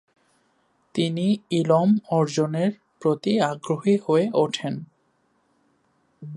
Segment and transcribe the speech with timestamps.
[0.95, 1.27] তিনি
[1.51, 1.89] ইলম
[2.09, 4.73] অর্জনের প্রতি আগ্রহী হয়ে উঠেন।